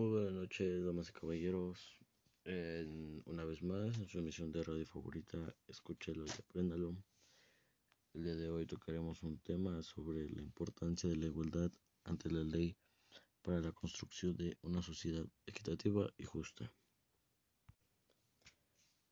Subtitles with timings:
[0.00, 2.00] Muy buenas noches, damas y caballeros.
[3.26, 5.36] una vez más, en su emisión de radio favorita,
[5.68, 6.96] escúchelo y apréndalo.
[8.14, 11.70] El día de hoy tocaremos un tema sobre la importancia de la igualdad
[12.04, 12.74] ante la ley
[13.42, 16.72] para la construcción de una sociedad equitativa y justa.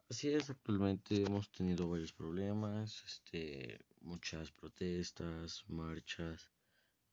[0.09, 6.49] Así es, actualmente hemos tenido varios problemas, este, muchas protestas, marchas,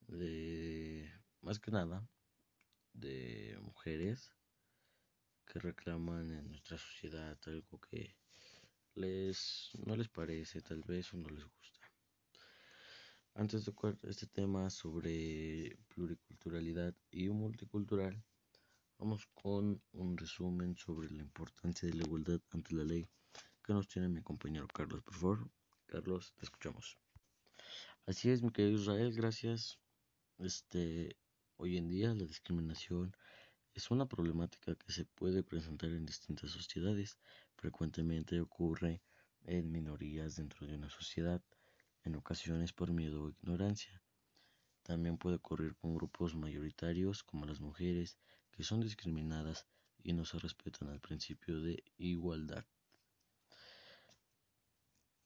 [0.07, 1.11] de
[1.41, 2.07] más que nada
[2.95, 4.31] de mujeres
[5.45, 8.15] que reclaman en nuestra sociedad algo que
[8.95, 11.85] les no les parece tal vez o no les gusta.
[13.33, 18.23] Antes de tocar este tema sobre pluriculturalidad y multicultural,
[18.97, 23.05] vamos con un resumen sobre la importancia de la igualdad ante la ley
[23.61, 25.03] que nos tiene mi compañero Carlos.
[25.03, 25.49] Por favor,
[25.85, 26.97] Carlos, te escuchamos.
[28.05, 29.79] Así es, mi querido Israel, gracias.
[30.37, 31.17] Este,
[31.57, 33.15] Hoy en día la discriminación
[33.73, 37.17] es una problemática que se puede presentar en distintas sociedades.
[37.55, 39.01] Frecuentemente ocurre
[39.45, 41.41] en minorías dentro de una sociedad,
[42.03, 44.03] en ocasiones por miedo o ignorancia.
[44.83, 48.17] También puede ocurrir con grupos mayoritarios como las mujeres
[48.51, 49.65] que son discriminadas
[50.03, 52.65] y no se respetan al principio de igualdad.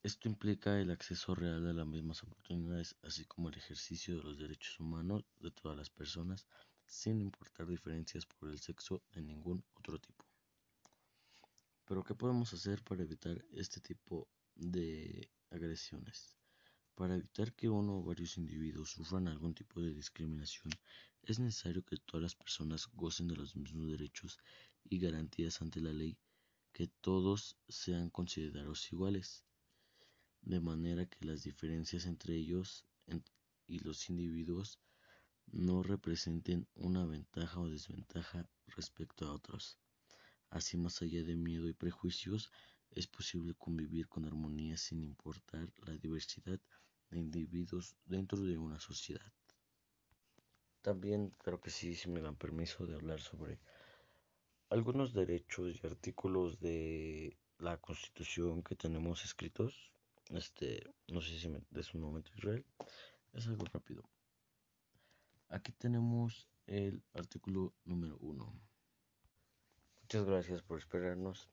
[0.02, 4.38] Esto implica el acceso real a las mismas oportunidades, así como el ejercicio de los
[4.38, 6.48] derechos humanos de todas las personas,
[6.86, 10.26] sin importar diferencias por el sexo de ningún otro tipo.
[11.84, 16.38] Pero ¿qué podemos hacer para evitar este tipo de agresiones?
[16.96, 20.72] Para evitar que uno o varios individuos sufran algún tipo de discriminación,
[21.24, 24.40] es necesario que todas las personas gocen de los mismos derechos
[24.86, 26.18] y garantías ante la ley,
[26.72, 29.44] que todos sean considerados iguales
[30.42, 32.86] de manera que las diferencias entre ellos
[33.68, 34.80] y los individuos
[35.52, 39.80] no representen una ventaja o desventaja respecto a otros.
[40.50, 42.52] Así, más allá de miedo y prejuicios,
[42.92, 46.60] es posible convivir con armonía sin importar la diversidad
[47.10, 49.32] de individuos dentro de una sociedad.
[50.82, 53.60] También creo que sí, si me dan permiso de hablar sobre
[54.70, 59.92] algunos derechos y artículos de la Constitución que tenemos escritos
[60.30, 62.66] este, no sé si me des un momento Israel.
[63.34, 64.04] Es algo rápido.
[65.50, 68.60] Aquí tenemos el artículo número 1.
[70.02, 71.50] Muchas gracias por esperarnos.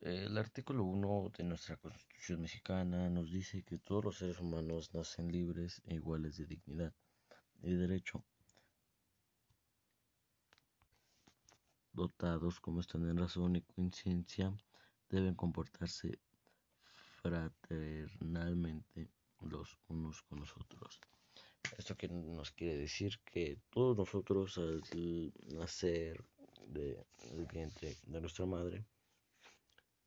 [0.00, 5.30] El artículo 1 de nuestra Constitución mexicana nos dice que todos los seres humanos nacen
[5.30, 6.92] libres e iguales de dignidad
[7.62, 8.24] y derecho,
[11.92, 14.52] dotados como están en razón y conciencia,
[15.08, 16.18] deben comportarse
[17.22, 19.08] fraternalmente
[19.40, 21.00] los unos con los otros.
[21.78, 24.82] Esto que nos quiere decir que todos nosotros al
[25.54, 26.24] nacer
[26.66, 28.84] del vientre de nuestra madre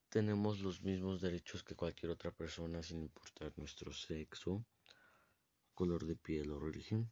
[0.10, 4.66] tenemos los mismos derechos que cualquier otra persona sin importar nuestro sexo,
[5.74, 7.12] color de piel o religión.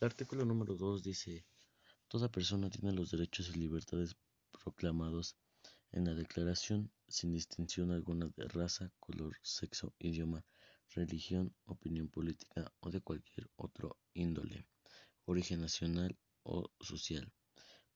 [0.00, 1.44] El artículo número 2 dice,
[2.08, 4.16] toda persona tiene los derechos y libertades
[4.62, 5.36] proclamados
[5.96, 10.44] en la Declaración sin distinción alguna de raza, color, sexo, idioma,
[10.92, 14.66] religión, opinión política o de cualquier otro índole,
[15.24, 17.32] origen nacional o social,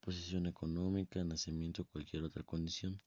[0.00, 3.02] posición económica, nacimiento o cualquier otra condición.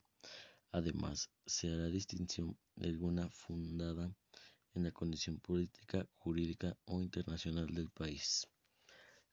[0.74, 4.14] Además, se hará distinción alguna fundada
[4.74, 8.46] en la condición política, jurídica o internacional del país.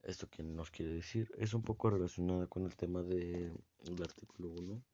[0.03, 3.59] Esto que nos quiere decir es un poco relacionado con el tema del
[4.01, 4.85] artículo 1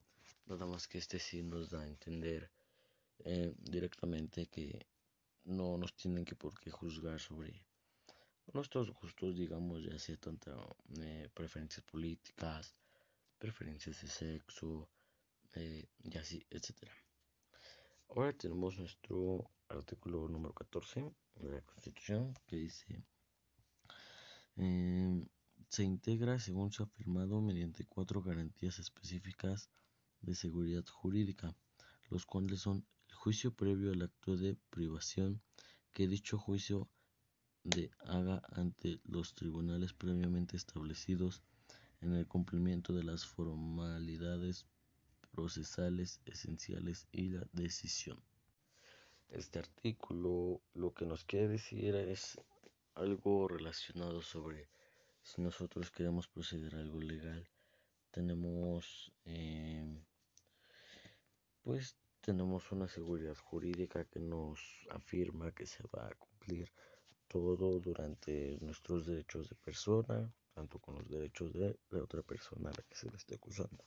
[0.46, 2.50] Nada más que este sí nos da a entender
[3.24, 4.86] eh, directamente que
[5.44, 7.64] no nos tienen que por qué juzgar sobre
[8.52, 12.74] nuestros gustos, digamos, ya sea tanto eh, preferencias políticas,
[13.38, 14.88] preferencias de sexo,
[15.54, 16.90] eh, y así, etc.
[18.10, 23.02] Ahora tenemos nuestro artículo número 14 de la Constitución que dice
[25.68, 29.68] se integra según se ha afirmado mediante cuatro garantías específicas
[30.24, 31.54] de seguridad jurídica,
[32.10, 35.40] los cuales son el juicio previo al acto de privación,
[35.92, 36.88] que dicho juicio
[37.62, 41.42] de haga ante los tribunales previamente establecidos
[42.00, 44.66] en el cumplimiento de las formalidades
[45.30, 48.22] procesales esenciales y la decisión.
[49.30, 52.38] Este artículo lo que nos quiere decir es
[52.94, 54.68] algo relacionado sobre
[55.22, 57.48] si nosotros queremos proceder a algo legal,
[58.10, 60.04] tenemos eh,
[61.64, 66.70] pues tenemos una seguridad jurídica que nos afirma que se va a cumplir
[67.26, 72.72] todo durante nuestros derechos de persona, tanto con los derechos de la otra persona a
[72.72, 73.82] la que se le esté acusando.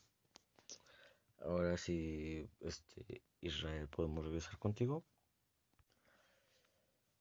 [1.39, 5.06] Ahora sí, este, Israel, podemos regresar contigo.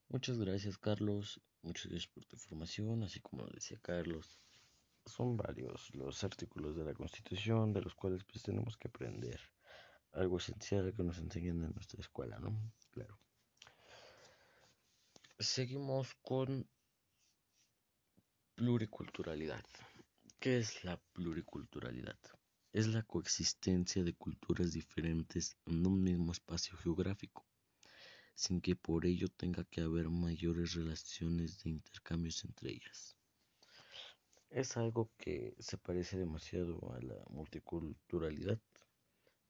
[0.09, 1.41] Muchas gracias, Carlos.
[1.61, 4.41] Muchas gracias por tu información, así como decía Carlos.
[5.05, 9.39] Son varios los artículos de la Constitución de los cuales pues tenemos que aprender
[10.17, 12.59] algo esencial que nos enseñan en nuestra escuela, ¿no?
[12.91, 13.19] Claro.
[15.39, 16.67] Seguimos con
[18.55, 19.65] pluriculturalidad.
[20.41, 22.19] ¿Qué es la pluriculturalidad?
[22.73, 27.47] Es la coexistencia de culturas diferentes en un mismo espacio geográfico,
[28.35, 33.17] sin que por ello tenga que haber mayores relaciones de intercambios entre ellas.
[34.51, 38.61] Es algo que se parece demasiado a la multiculturalidad,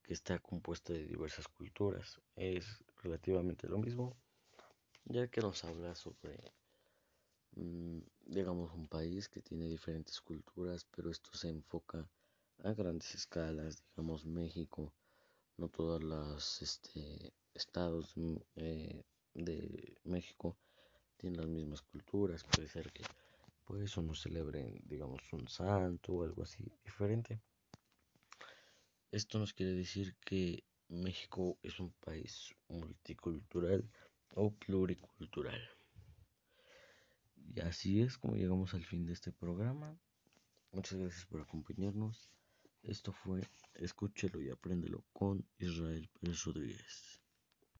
[0.07, 2.21] que está compuesta de diversas culturas.
[2.37, 2.65] Es
[3.03, 4.15] relativamente lo mismo,
[5.03, 6.53] ya que nos habla sobre,
[7.51, 12.09] mm, digamos, un país que tiene diferentes culturas, pero esto se enfoca
[12.63, 14.93] a grandes escalas, digamos México,
[15.57, 20.55] no todos los este, estados mm, eh, de México
[21.17, 23.03] tienen las mismas culturas, puede ser que
[23.65, 27.41] por eso no celebren, digamos, un santo o algo así diferente.
[29.11, 33.89] Esto nos quiere decir que México es un país multicultural
[34.35, 35.61] o pluricultural.
[37.55, 39.97] Y así es como llegamos al fin de este programa.
[40.71, 42.29] Muchas gracias por acompañarnos.
[42.83, 43.41] Esto fue
[43.75, 47.21] Escúchelo y apréndelo con Israel Pérez Rodríguez.